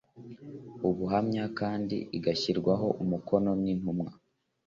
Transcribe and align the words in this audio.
ubuhamya 0.89 1.43
kandi 1.59 1.95
igashyirwaho 2.17 2.87
umukono 3.03 3.49
n 3.61 3.65
intumwa 3.73 4.09